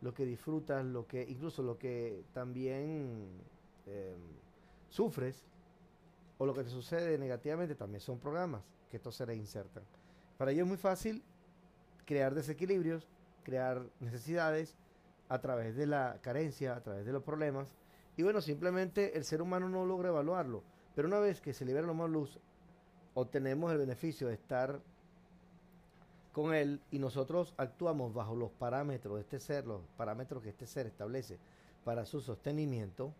lo 0.00 0.14
que 0.14 0.24
disfrutas, 0.24 0.84
lo 0.84 1.06
que 1.06 1.22
incluso 1.22 1.62
lo 1.62 1.78
que 1.78 2.24
también 2.32 3.28
em, 3.86 4.20
sufres 4.88 5.44
o 6.38 6.46
lo 6.46 6.54
que 6.54 6.62
te 6.62 6.70
sucede 6.70 7.18
negativamente 7.18 7.74
también 7.74 8.00
son 8.00 8.18
programas 8.18 8.62
que 8.90 8.96
estos 8.96 9.16
seres 9.16 9.36
insertan. 9.36 9.82
Para 10.36 10.52
ellos 10.52 10.62
es 10.62 10.68
muy 10.68 10.76
fácil 10.76 11.22
crear 12.04 12.34
desequilibrios, 12.34 13.08
crear 13.42 13.82
necesidades 14.00 14.76
a 15.28 15.40
través 15.40 15.76
de 15.76 15.86
la 15.86 16.18
carencia, 16.22 16.74
a 16.74 16.82
través 16.82 17.04
de 17.04 17.12
los 17.12 17.22
problemas. 17.22 17.68
Y 18.16 18.22
bueno, 18.22 18.40
simplemente 18.40 19.16
el 19.16 19.24
ser 19.24 19.42
humano 19.42 19.68
no 19.68 19.84
logra 19.84 20.08
evaluarlo. 20.08 20.62
Pero 20.94 21.08
una 21.08 21.20
vez 21.20 21.40
que 21.40 21.52
se 21.52 21.64
libera 21.64 21.86
la 21.86 21.92
más 21.92 22.10
luz, 22.10 22.38
obtenemos 23.14 23.70
el 23.72 23.78
beneficio 23.78 24.28
de 24.28 24.34
estar 24.34 24.80
con 26.32 26.54
él 26.54 26.80
y 26.90 26.98
nosotros 26.98 27.54
actuamos 27.56 28.14
bajo 28.14 28.36
los 28.36 28.50
parámetros 28.50 29.16
de 29.16 29.22
este 29.22 29.40
ser, 29.40 29.66
los 29.66 29.80
parámetros 29.96 30.42
que 30.42 30.50
este 30.50 30.66
ser 30.66 30.86
establece 30.86 31.38
para 31.84 32.04
su 32.04 32.20
sostenimiento, 32.20 33.12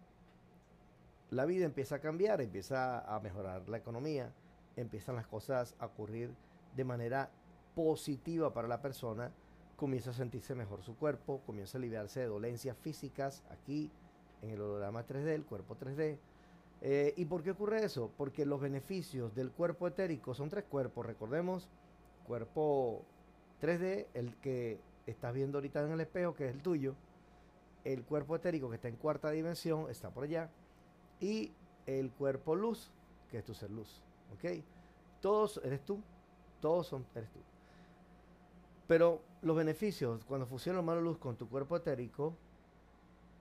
la 1.31 1.45
vida 1.45 1.67
empieza 1.67 1.97
a 1.97 2.01
cambiar, 2.01 2.41
empieza 2.41 3.01
a 3.01 3.21
mejorar 3.21 3.69
la 3.69 3.79
economía, 3.79 4.33
empiezan 4.77 5.17
las 5.17 5.27
cosas 5.27 5.75
a 5.79 5.87
ocurrir 5.87 6.31
de 6.75 6.85
manera 6.85 7.31
positiva 7.75 8.53
para 8.53 8.69
la 8.69 8.81
persona, 8.81 9.31
comienza 9.79 10.11
a 10.11 10.13
sentirse 10.13 10.57
mejor 10.57 10.83
su 10.83 10.97
cuerpo, 10.97 11.41
comienza 11.47 11.79
a 11.79 11.81
aliviarse 11.81 12.21
de 12.21 12.27
dolencias 12.27 12.77
físicas 12.79 13.45
aquí 13.49 13.93
en 14.43 14.51
el 14.51 14.61
holograma 14.61 15.07
3D, 15.07 15.29
el 15.29 15.45
cuerpo 15.45 15.77
3D. 15.77 16.19
Eh, 16.81 17.15
¿Y 17.17 17.25
por 17.27 17.45
qué 17.45 17.53
ocurre 17.53 17.85
eso? 17.85 18.11
Porque 18.17 18.45
los 18.45 18.61
beneficios 18.61 19.37
del 19.37 19.53
cuerpo 19.53 19.87
etérico 19.87 20.35
son 20.35 20.49
tres 20.49 20.65
cuerpos, 20.65 21.07
recordemos, 21.07 21.69
cuerpo 22.27 23.05
3D, 23.63 24.07
el 24.15 24.35
que 24.39 24.81
estás 25.07 25.33
viendo 25.33 25.59
ahorita 25.59 25.85
en 25.85 25.93
el 25.93 26.01
espejo, 26.01 26.35
que 26.35 26.49
es 26.49 26.55
el 26.55 26.61
tuyo, 26.61 26.97
el 27.85 28.03
cuerpo 28.03 28.35
etérico 28.35 28.69
que 28.69 28.77
está 28.77 28.89
en 28.89 28.97
cuarta 28.97 29.31
dimensión, 29.31 29.89
está 29.89 30.11
por 30.11 30.25
allá, 30.25 30.51
y 31.21 31.53
el 31.87 32.11
cuerpo 32.11 32.57
luz, 32.57 32.91
que 33.31 33.39
es 33.39 33.45
tu 33.45 33.55
ser 33.55 33.71
luz. 33.71 34.03
¿Ok? 34.35 34.61
Todos 35.21 35.61
eres 35.65 35.85
tú, 35.85 36.01
todos 36.61 36.89
son, 36.89 37.07
eres 37.15 37.31
tú. 37.31 37.39
Pero 38.89 39.23
los 39.43 39.57
beneficios, 39.57 40.25
cuando 40.25 40.47
fusiona 40.47 40.83
mano 40.83 41.01
luz 41.01 41.19
con 41.19 41.37
tu 41.37 41.49
cuerpo 41.49 41.77
etérico, 41.77 42.35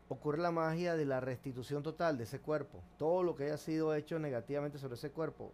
ocurre 0.10 0.38
la 0.38 0.52
magia 0.52 0.96
de 0.96 1.06
la 1.06 1.20
restitución 1.20 1.82
total 1.82 2.18
de 2.18 2.26
ese 2.26 2.40
cuerpo. 2.40 2.84
Todo 2.98 3.24
lo 3.24 3.36
que 3.36 3.46
haya 3.46 3.58
sido 3.58 3.96
hecho 3.96 4.20
negativamente 4.20 4.78
sobre 4.78 4.96
ese 4.96 5.10
cuerpo 5.10 5.52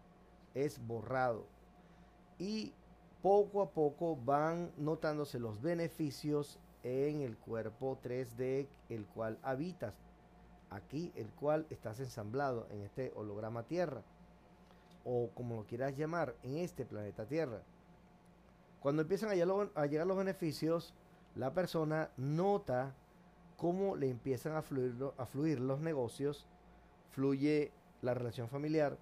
es 0.54 0.86
borrado. 0.86 1.46
Y 2.40 2.74
poco 3.22 3.62
a 3.62 3.70
poco 3.70 4.18
van 4.18 4.72
notándose 4.78 5.40
los 5.40 5.62
beneficios 5.62 6.60
en 6.84 7.22
el 7.22 7.38
cuerpo 7.38 7.98
3D, 8.04 8.68
el 8.90 9.06
cual 9.06 9.38
habitas 9.44 9.94
aquí 10.72 11.12
el 11.16 11.28
cual 11.28 11.68
estás 11.70 12.00
ensamblado 12.00 12.68
en 12.72 12.82
este 12.82 13.14
holograma 13.16 13.64
Tierra, 13.64 14.02
o 15.06 15.30
como 15.36 15.56
lo 15.56 15.66
quieras 15.66 15.96
llamar, 15.96 16.36
en 16.42 16.58
este 16.58 16.84
planeta 16.84 17.26
Tierra. 17.26 17.62
Cuando 18.84 19.02
empiezan 19.02 19.30
a 19.30 19.86
llegar, 19.86 20.06
los 20.06 20.18
beneficios, 20.18 20.94
la 21.36 21.54
persona 21.54 22.12
nota 22.18 22.94
cómo 23.56 23.96
le 23.96 24.10
empiezan 24.10 24.58
a 24.58 24.62
fluir, 24.62 24.94
a 25.18 25.26
fluir 25.26 25.62
los 25.62 25.80
negocios, 25.80 26.46
fluye 27.12 27.72
la 28.02 28.14
relación 28.14 28.50
familiar, 28.50 28.98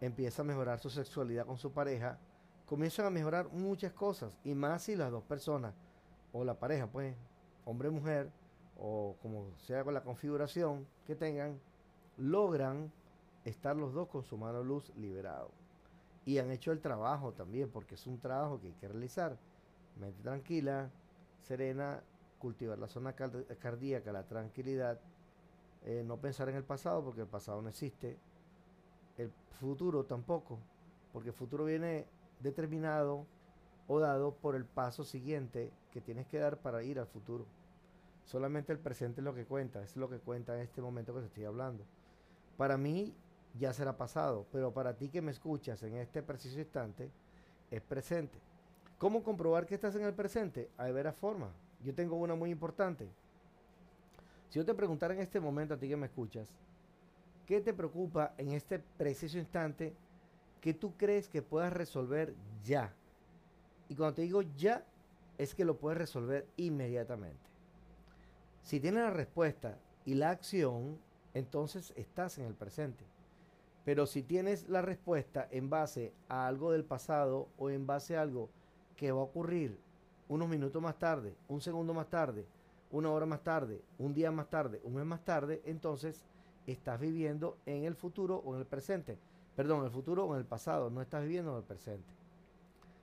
empieza 0.00 0.42
a 0.42 0.44
mejorar 0.44 0.80
su 0.80 0.90
sexualidad 0.90 1.46
con 1.46 1.56
su 1.56 1.70
pareja, 1.70 2.18
comienzan 2.66 3.06
a 3.06 3.10
mejorar 3.10 3.48
muchas 3.52 3.92
cosas, 3.92 4.36
y 4.42 4.56
más 4.56 4.82
si 4.82 4.96
las 4.96 5.12
dos 5.12 5.22
personas, 5.22 5.72
o 6.32 6.42
la 6.42 6.58
pareja, 6.58 6.88
pues, 6.88 7.14
hombre-mujer, 7.64 8.32
o 8.76 9.14
como 9.22 9.56
sea 9.58 9.84
con 9.84 9.94
la 9.94 10.02
configuración 10.02 10.84
que 11.06 11.14
tengan, 11.14 11.60
logran 12.16 12.90
estar 13.44 13.76
los 13.76 13.94
dos 13.94 14.08
con 14.08 14.24
su 14.24 14.36
mano 14.36 14.64
luz 14.64 14.92
liberado. 14.96 15.52
Y 16.26 16.38
han 16.38 16.50
hecho 16.50 16.72
el 16.72 16.80
trabajo 16.80 17.32
también, 17.32 17.70
porque 17.70 17.94
es 17.94 18.06
un 18.06 18.18
trabajo 18.18 18.60
que 18.60 18.66
hay 18.66 18.74
que 18.74 18.88
realizar. 18.88 19.38
Mente 19.98 20.22
tranquila, 20.22 20.90
serena, 21.40 22.02
cultivar 22.38 22.78
la 22.78 22.88
zona 22.88 23.14
cardíaca, 23.14 24.12
la 24.12 24.26
tranquilidad, 24.26 25.00
eh, 25.84 26.02
no 26.04 26.18
pensar 26.18 26.48
en 26.48 26.56
el 26.56 26.64
pasado, 26.64 27.02
porque 27.02 27.22
el 27.22 27.26
pasado 27.26 27.62
no 27.62 27.68
existe, 27.68 28.18
el 29.16 29.30
futuro 29.60 30.04
tampoco, 30.04 30.58
porque 31.12 31.30
el 31.30 31.34
futuro 31.34 31.64
viene 31.64 32.06
determinado 32.40 33.24
o 33.88 34.00
dado 34.00 34.34
por 34.34 34.56
el 34.56 34.64
paso 34.64 35.04
siguiente 35.04 35.72
que 35.92 36.00
tienes 36.00 36.26
que 36.26 36.38
dar 36.38 36.58
para 36.58 36.82
ir 36.82 36.98
al 36.98 37.06
futuro. 37.06 37.46
Solamente 38.24 38.72
el 38.72 38.80
presente 38.80 39.20
es 39.20 39.24
lo 39.24 39.34
que 39.34 39.44
cuenta, 39.44 39.82
es 39.82 39.96
lo 39.96 40.10
que 40.10 40.18
cuenta 40.18 40.56
en 40.56 40.62
este 40.62 40.82
momento 40.82 41.14
que 41.14 41.20
te 41.20 41.26
estoy 41.26 41.44
hablando. 41.44 41.84
Para 42.56 42.76
mí 42.76 43.14
ya 43.58 43.72
será 43.72 43.96
pasado, 43.96 44.46
pero 44.52 44.72
para 44.72 44.96
ti 44.96 45.08
que 45.08 45.22
me 45.22 45.30
escuchas 45.30 45.82
en 45.82 45.96
este 45.96 46.22
preciso 46.22 46.58
instante, 46.58 47.10
es 47.70 47.80
presente. 47.82 48.38
¿Cómo 48.98 49.22
comprobar 49.22 49.66
que 49.66 49.74
estás 49.74 49.94
en 49.96 50.04
el 50.04 50.14
presente? 50.14 50.70
Hay 50.78 50.92
varias 50.92 51.16
formas. 51.16 51.50
Yo 51.82 51.94
tengo 51.94 52.16
una 52.16 52.34
muy 52.34 52.50
importante. 52.50 53.08
Si 54.48 54.58
yo 54.58 54.64
te 54.64 54.74
preguntara 54.74 55.14
en 55.14 55.20
este 55.20 55.40
momento 55.40 55.74
a 55.74 55.76
ti 55.76 55.88
que 55.88 55.96
me 55.96 56.06
escuchas, 56.06 56.48
¿qué 57.46 57.60
te 57.60 57.74
preocupa 57.74 58.34
en 58.38 58.52
este 58.52 58.78
preciso 58.78 59.38
instante 59.38 59.94
que 60.60 60.72
tú 60.72 60.96
crees 60.96 61.28
que 61.28 61.42
puedas 61.42 61.72
resolver 61.72 62.34
ya? 62.64 62.94
Y 63.88 63.94
cuando 63.94 64.14
te 64.14 64.22
digo 64.22 64.42
ya, 64.42 64.84
es 65.38 65.54
que 65.54 65.64
lo 65.64 65.76
puedes 65.76 65.98
resolver 65.98 66.46
inmediatamente. 66.56 67.46
Si 68.62 68.80
tienes 68.80 69.02
la 69.02 69.10
respuesta 69.10 69.78
y 70.04 70.14
la 70.14 70.30
acción, 70.30 70.98
entonces 71.34 71.92
estás 71.96 72.38
en 72.38 72.46
el 72.46 72.54
presente. 72.54 73.04
Pero 73.86 74.04
si 74.04 74.24
tienes 74.24 74.68
la 74.68 74.82
respuesta 74.82 75.46
en 75.48 75.70
base 75.70 76.12
a 76.28 76.48
algo 76.48 76.72
del 76.72 76.84
pasado 76.84 77.46
o 77.56 77.70
en 77.70 77.86
base 77.86 78.16
a 78.16 78.22
algo 78.22 78.50
que 78.96 79.12
va 79.12 79.20
a 79.20 79.24
ocurrir 79.24 79.78
unos 80.28 80.48
minutos 80.48 80.82
más 80.82 80.98
tarde, 80.98 81.36
un 81.46 81.60
segundo 81.60 81.94
más 81.94 82.10
tarde, 82.10 82.44
una 82.90 83.12
hora 83.12 83.26
más 83.26 83.44
tarde, 83.44 83.80
un 84.00 84.12
día 84.12 84.32
más 84.32 84.50
tarde, 84.50 84.80
un 84.82 84.94
mes 84.94 85.06
más 85.06 85.24
tarde, 85.24 85.62
entonces 85.64 86.24
estás 86.66 86.98
viviendo 86.98 87.58
en 87.64 87.84
el 87.84 87.94
futuro 87.94 88.42
o 88.44 88.54
en 88.54 88.62
el 88.62 88.66
presente. 88.66 89.20
Perdón, 89.54 89.84
el 89.84 89.92
futuro 89.92 90.24
o 90.24 90.34
en 90.34 90.40
el 90.40 90.46
pasado, 90.46 90.90
no 90.90 91.00
estás 91.00 91.22
viviendo 91.22 91.52
en 91.52 91.58
el 91.58 91.62
presente. 91.62 92.12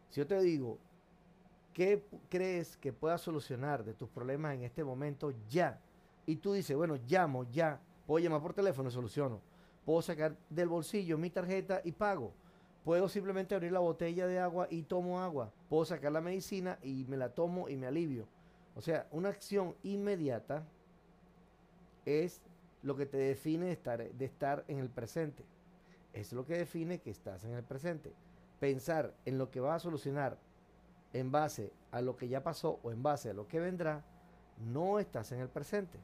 Si 0.09 0.19
yo 0.19 0.27
te 0.27 0.37
digo, 0.41 0.79
¿qué 1.73 2.03
crees 2.29 2.75
que 2.75 2.91
pueda 2.91 3.17
solucionar 3.17 3.85
de 3.85 3.93
tus 3.93 4.09
problemas 4.09 4.55
en 4.55 4.63
este 4.63 4.83
momento 4.83 5.31
ya? 5.47 5.79
Y 6.25 6.35
tú 6.35 6.51
dices, 6.51 6.75
bueno, 6.75 6.97
llamo 7.07 7.45
ya, 7.45 7.79
puedo 8.05 8.21
llamar 8.21 8.41
por 8.41 8.53
teléfono 8.53 8.89
y 8.89 8.91
soluciono. 8.91 9.52
Puedo 9.85 10.01
sacar 10.01 10.35
del 10.49 10.69
bolsillo 10.69 11.17
mi 11.17 11.29
tarjeta 11.29 11.81
y 11.83 11.91
pago. 11.91 12.33
Puedo 12.83 13.07
simplemente 13.07 13.55
abrir 13.55 13.71
la 13.71 13.79
botella 13.79 14.27
de 14.27 14.39
agua 14.39 14.67
y 14.69 14.83
tomo 14.83 15.21
agua. 15.21 15.51
Puedo 15.69 15.85
sacar 15.85 16.11
la 16.11 16.21
medicina 16.21 16.77
y 16.81 17.05
me 17.05 17.17
la 17.17 17.29
tomo 17.29 17.69
y 17.69 17.77
me 17.77 17.87
alivio. 17.87 18.27
O 18.75 18.81
sea, 18.81 19.07
una 19.11 19.29
acción 19.29 19.75
inmediata 19.83 20.63
es 22.05 22.41
lo 22.81 22.95
que 22.95 23.05
te 23.05 23.17
define 23.17 23.67
de 23.67 23.71
estar, 23.71 24.11
de 24.11 24.25
estar 24.25 24.65
en 24.67 24.79
el 24.79 24.89
presente. 24.89 25.45
Es 26.11 26.33
lo 26.33 26.45
que 26.45 26.57
define 26.57 26.99
que 26.99 27.11
estás 27.11 27.43
en 27.45 27.53
el 27.53 27.63
presente. 27.63 28.13
Pensar 28.59 29.13
en 29.25 29.37
lo 29.37 29.49
que 29.49 29.59
va 29.59 29.75
a 29.75 29.79
solucionar 29.79 30.37
en 31.13 31.31
base 31.31 31.71
a 31.91 32.01
lo 32.01 32.15
que 32.15 32.27
ya 32.27 32.43
pasó 32.43 32.79
o 32.83 32.91
en 32.91 33.03
base 33.03 33.29
a 33.29 33.33
lo 33.33 33.47
que 33.47 33.59
vendrá, 33.59 34.03
no 34.59 34.99
estás 34.99 35.31
en 35.31 35.39
el 35.39 35.49
presente. 35.49 35.99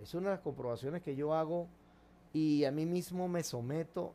Es 0.00 0.14
una 0.14 0.30
de 0.30 0.36
las 0.36 0.42
comprobaciones 0.42 1.02
que 1.02 1.16
yo 1.16 1.34
hago 1.34 1.68
y 2.34 2.64
a 2.64 2.72
mí 2.72 2.84
mismo 2.84 3.28
me 3.28 3.42
someto 3.44 4.12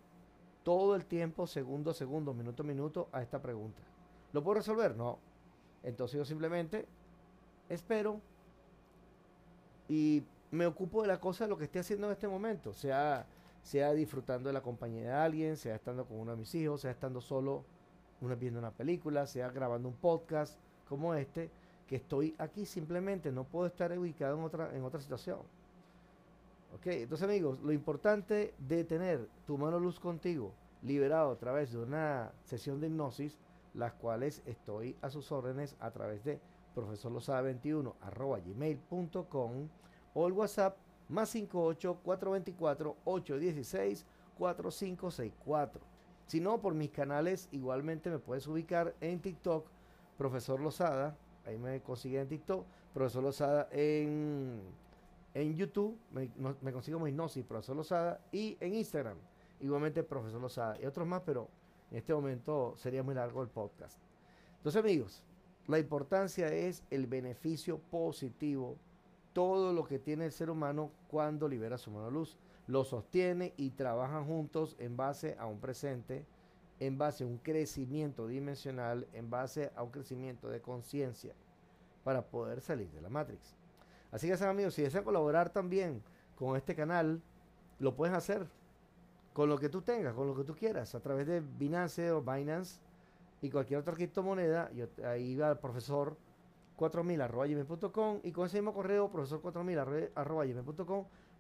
todo 0.64 0.96
el 0.96 1.06
tiempo, 1.06 1.48
segundo 1.48 1.92
a 1.92 1.94
segundo, 1.94 2.34
minuto 2.34 2.62
a 2.62 2.66
minuto, 2.66 3.10
a 3.14 3.22
esta 3.24 3.42
pregunta. 3.42 3.82
¿Lo 4.34 4.44
puedo 4.44 4.56
resolver? 4.56 4.96
No. 4.96 5.18
Entonces 5.82 6.18
yo 6.18 6.26
simplemente 6.26 6.86
espero 7.70 8.20
y 9.88 10.22
me 10.52 10.66
ocupo 10.66 11.02
de 11.02 11.08
la 11.08 11.20
cosa 11.20 11.46
de 11.46 11.50
lo 11.50 11.58
que 11.58 11.64
esté 11.64 11.80
haciendo 11.80 12.08
en 12.08 12.14
este 12.14 12.28
momento, 12.28 12.74
sea, 12.74 13.26
sea 13.64 13.94
disfrutando 13.94 14.50
de 14.50 14.54
la 14.54 14.62
compañía 14.62 15.02
de 15.02 15.12
alguien, 15.14 15.56
sea 15.56 15.76
estando 15.76 16.06
con 16.06 16.20
uno 16.20 16.32
de 16.32 16.38
mis 16.38 16.54
hijos, 16.56 16.82
sea 16.82 16.92
estando 16.92 17.22
solo 17.22 17.64
una, 18.20 18.36
viendo 18.36 18.60
una 18.60 18.72
película, 18.72 19.28
sea 19.28 19.50
grabando 19.50 19.88
un 19.88 19.96
podcast 19.96 20.60
como 20.90 21.14
este, 21.14 21.50
que 21.88 21.96
estoy 21.96 22.36
aquí 22.38 22.66
simplemente, 22.66 23.32
no 23.32 23.46
puedo 23.46 23.66
estar 23.66 23.98
ubicado 23.98 24.38
en 24.38 24.44
otra, 24.44 24.76
en 24.76 24.84
otra 24.84 25.00
situación. 25.00 25.40
Ok, 26.76 26.88
entonces 26.88 27.28
amigos, 27.28 27.60
lo 27.62 27.72
importante 27.72 28.54
de 28.60 28.84
tener 28.84 29.28
tu 29.46 29.58
mano 29.58 29.80
luz 29.80 30.00
contigo, 30.00 30.54
liberado 30.84 31.32
a 31.32 31.38
través 31.38 31.72
de 31.72 31.80
una 31.80 32.32
sesión 32.44 32.80
de 32.80 32.88
hipnosis, 32.88 33.38
las 33.74 33.94
cuales 33.94 34.42
estoy 34.46 34.96
a 35.02 35.10
sus 35.10 35.32
órdenes 35.32 35.76
a 35.80 35.92
través 35.92 36.24
de 36.24 36.40
profesorlosada21 36.76 37.94
arroba 38.02 38.40
gmail.com 38.40 39.68
o 40.14 40.28
el 40.28 40.34
WhatsApp 40.34 40.78
más 41.10 41.30
58 41.30 42.00
424 42.04 42.96
816 43.04 44.06
4564. 44.38 45.82
Si 46.28 46.40
no, 46.40 46.62
por 46.62 46.76
mis 46.76 46.92
canales 46.92 47.50
igualmente 47.52 48.10
me 48.10 48.20
puedes 48.20 48.48
ubicar 48.48 48.96
en 49.02 49.20
TikTok, 49.20 49.66
Profesor 50.18 50.60
Lozada, 50.60 51.18
ahí 51.46 51.58
me 51.58 51.82
consigue 51.82 52.20
en 52.20 52.28
TikTok, 52.28 52.66
Profesor 52.94 53.24
Lozada 53.24 53.68
en, 53.72 54.62
en 55.34 55.56
YouTube, 55.56 55.98
me, 56.12 56.72
consigo 56.72 56.98
como 56.98 57.08
Hipnosis, 57.08 57.46
Profesor 57.46 57.76
Lozada, 57.76 58.22
y 58.32 58.58
en 58.60 58.74
Instagram, 58.74 59.18
igualmente 59.60 60.04
Profesor 60.04 60.42
Lozada, 60.42 60.80
y 60.82 60.86
otros 60.86 61.08
más, 61.08 61.22
pero 61.26 61.50
en 61.92 61.98
este 61.98 62.14
momento 62.14 62.74
sería 62.78 63.04
muy 63.04 63.16
largo 63.16 63.42
el 63.42 63.50
podcast. 63.50 64.00
Entonces 64.58 64.80
amigos, 64.80 65.24
la 65.68 65.80
importancia 65.80 66.48
es 66.48 66.84
el 66.90 67.08
beneficio 67.08 67.80
positivo, 67.92 68.78
todo 69.34 69.72
lo 69.72 69.86
que 69.86 70.00
tiene 70.00 70.26
el 70.26 70.32
ser 70.32 70.50
humano 70.50 70.92
cuando 71.10 71.48
libera 71.48 71.78
su 71.78 71.92
mano 71.92 72.10
luz. 72.10 72.38
Lo 72.68 72.84
sostiene 72.84 73.54
y 73.58 73.72
trabajan 73.72 74.26
juntos 74.26 74.76
en 74.80 74.98
base 74.98 75.36
a 75.40 75.46
un 75.46 75.60
presente, 75.60 76.26
en 76.80 76.98
base 76.98 77.24
a 77.24 77.28
un 77.28 77.38
crecimiento 77.38 78.28
dimensional, 78.28 79.08
en 79.14 79.30
base 79.30 79.72
a 79.76 79.84
un 79.84 79.92
crecimiento 79.92 80.50
de 80.50 80.62
conciencia 80.62 81.36
para 82.04 82.26
poder 82.26 82.62
salir 82.62 82.90
de 82.92 83.02
la 83.02 83.10
Matrix. 83.10 83.56
Así 84.12 84.28
que, 84.28 84.44
amigos, 84.44 84.74
si 84.74 84.82
desean 84.82 85.04
colaborar 85.04 85.50
también 85.50 86.02
con 86.36 86.56
este 86.56 86.76
canal, 86.76 87.22
lo 87.80 87.96
puedes 87.96 88.16
hacer 88.16 88.48
con 89.34 89.50
lo 89.50 89.58
que 89.58 89.70
tú 89.70 89.82
tengas, 89.82 90.14
con 90.14 90.28
lo 90.28 90.36
que 90.36 90.44
tú 90.44 90.56
quieras, 90.56 90.96
a 90.96 91.00
través 91.00 91.28
de 91.28 91.42
Binance 91.42 92.12
o 92.12 92.22
Binance 92.22 92.80
y 93.42 93.50
cualquier 93.50 93.80
otra 93.80 93.94
criptomoneda, 93.94 94.72
yo, 94.74 94.88
ahí 95.06 95.36
va 95.36 95.52
el 95.52 95.58
profesor 95.58 96.18
4000 96.76 97.22
arroba 97.22 97.48
y 97.48 98.32
con 98.32 98.46
ese 98.46 98.58
mismo 98.58 98.74
correo 98.74 99.10
profesor 99.10 99.42
4000 99.42 99.80
arroba 100.16 100.46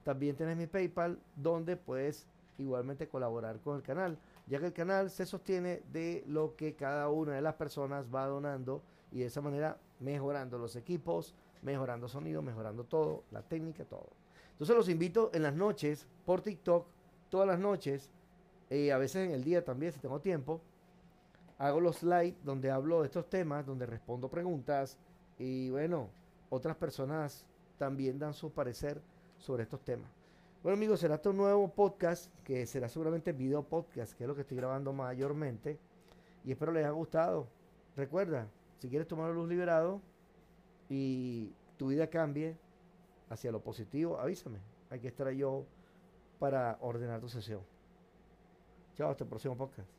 también 0.03 0.35
tienes 0.35 0.57
mi 0.57 0.67
PayPal 0.67 1.19
donde 1.35 1.75
puedes 1.75 2.25
igualmente 2.57 3.07
colaborar 3.07 3.59
con 3.59 3.77
el 3.77 3.83
canal, 3.83 4.17
ya 4.47 4.59
que 4.59 4.67
el 4.67 4.73
canal 4.73 5.09
se 5.09 5.25
sostiene 5.25 5.81
de 5.91 6.23
lo 6.27 6.55
que 6.55 6.75
cada 6.75 7.09
una 7.09 7.33
de 7.33 7.41
las 7.41 7.55
personas 7.55 8.05
va 8.13 8.27
donando 8.27 8.81
y 9.11 9.19
de 9.19 9.25
esa 9.25 9.41
manera 9.41 9.77
mejorando 9.99 10.57
los 10.57 10.75
equipos, 10.75 11.35
mejorando 11.61 12.07
sonido, 12.07 12.41
mejorando 12.41 12.83
todo, 12.83 13.23
la 13.31 13.41
técnica, 13.41 13.85
todo. 13.85 14.09
Entonces 14.51 14.75
los 14.75 14.89
invito 14.89 15.31
en 15.33 15.43
las 15.43 15.53
noches 15.53 16.07
por 16.25 16.41
TikTok, 16.41 16.85
todas 17.29 17.47
las 17.47 17.59
noches, 17.59 18.09
y 18.69 18.89
a 18.89 18.97
veces 18.97 19.27
en 19.27 19.31
el 19.31 19.43
día 19.43 19.63
también 19.63 19.91
si 19.91 19.99
tengo 19.99 20.19
tiempo, 20.19 20.61
hago 21.57 21.79
los 21.79 22.03
live 22.03 22.35
donde 22.43 22.71
hablo 22.71 23.01
de 23.01 23.07
estos 23.07 23.29
temas, 23.29 23.65
donde 23.65 23.85
respondo 23.85 24.29
preguntas 24.29 24.97
y 25.37 25.69
bueno, 25.69 26.09
otras 26.49 26.75
personas 26.75 27.45
también 27.77 28.19
dan 28.19 28.33
su 28.33 28.51
parecer 28.51 29.01
sobre 29.37 29.63
estos 29.63 29.81
temas. 29.81 30.09
Bueno 30.61 30.75
amigos, 30.75 30.99
será 30.99 31.15
este 31.15 31.31
nuevo 31.31 31.69
podcast, 31.69 32.33
que 32.43 32.65
será 32.65 32.89
seguramente 32.89 33.31
video 33.31 33.63
podcast, 33.63 34.13
que 34.13 34.25
es 34.25 34.27
lo 34.27 34.35
que 34.35 34.41
estoy 34.41 34.57
grabando 34.57 34.91
mayormente. 34.91 35.79
Y 36.43 36.51
espero 36.51 36.73
les 36.73 36.83
haya 36.83 36.91
gustado. 36.91 37.47
Recuerda, 37.95 38.47
si 38.79 38.89
quieres 38.89 39.07
tomar 39.07 39.31
luz 39.31 39.47
liberado 39.47 40.01
y 40.89 41.53
tu 41.77 41.87
vida 41.87 42.07
cambie 42.07 42.57
hacia 43.29 43.51
lo 43.51 43.61
positivo, 43.61 44.19
avísame. 44.19 44.59
Hay 44.89 44.99
que 44.99 45.07
estar 45.07 45.29
yo 45.31 45.65
para 46.39 46.77
ordenar 46.81 47.21
tu 47.21 47.29
sesión. 47.29 47.61
Chao, 48.95 49.11
hasta 49.11 49.23
el 49.23 49.29
próximo 49.29 49.55
podcast. 49.55 49.98